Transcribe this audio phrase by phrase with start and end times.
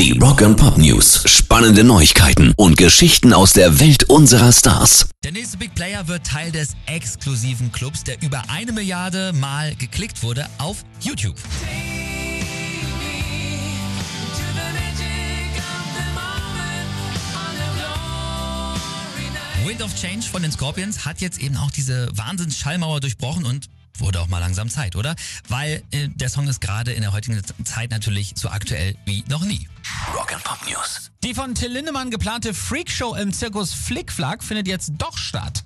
[0.00, 1.24] Die Rock and Pop News.
[1.26, 5.10] Spannende Neuigkeiten und Geschichten aus der Welt unserer Stars.
[5.22, 10.22] Der nächste Big Player wird Teil des exklusiven Clubs, der über eine Milliarde Mal geklickt
[10.22, 11.36] wurde auf YouTube.
[19.66, 24.20] Wind of Change von den Scorpions hat jetzt eben auch diese Wahnsinns-Schallmauer durchbrochen und wurde
[24.20, 25.14] auch mal langsam Zeit, oder?
[25.48, 29.44] Weil äh, der Song ist gerade in der heutigen Zeit natürlich so aktuell wie noch
[29.44, 29.68] nie.
[30.14, 31.10] Rock and Pop News.
[31.22, 35.62] Die von Till Lindemann geplante Freakshow im Zirkus Flickflack findet jetzt doch statt.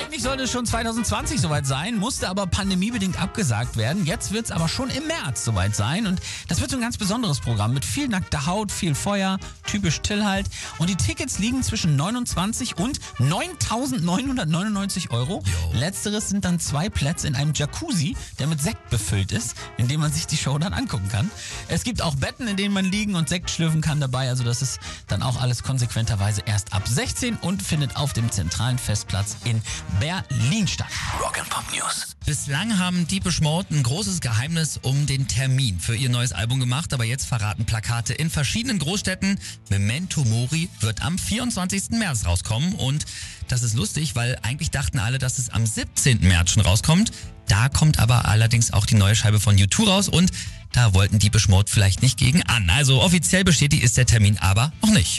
[0.00, 4.06] Eigentlich sollte es schon 2020 soweit sein, musste aber pandemiebedingt abgesagt werden.
[4.06, 6.96] Jetzt wird es aber schon im März soweit sein und das wird so ein ganz
[6.96, 10.46] besonderes Programm mit viel nackter Haut, viel Feuer, typisch Till halt.
[10.78, 15.42] Und die Tickets liegen zwischen 29 und 9.999 Euro.
[15.44, 15.78] Jo.
[15.78, 20.00] Letzteres sind dann zwei Plätze in einem Jacuzzi, der mit Sekt befüllt ist, in dem
[20.00, 21.30] man sich die Show dann angucken kann.
[21.68, 24.28] Es gibt auch Betten, in denen man liegen und Sekt schlürfen kann dabei.
[24.30, 28.78] Also das ist dann auch alles konsequenterweise erst ab 16 und findet auf dem zentralen
[28.78, 29.60] Festplatz in
[29.98, 30.88] Berlin statt.
[31.20, 32.14] Rock and Pop News.
[32.26, 36.92] Bislang haben Deepish Mode ein großes Geheimnis um den Termin für ihr neues Album gemacht,
[36.92, 41.90] aber jetzt verraten Plakate in verschiedenen Großstädten, Memento Mori wird am 24.
[41.98, 43.04] März rauskommen und
[43.48, 46.20] das ist lustig, weil eigentlich dachten alle, dass es am 17.
[46.20, 47.10] März schon rauskommt.
[47.48, 50.30] Da kommt aber allerdings auch die neue Scheibe von U2 raus und
[50.72, 52.70] da wollten Deepish Mode vielleicht nicht gegen an.
[52.70, 55.18] Also offiziell bestätigt ist der Termin aber noch nicht.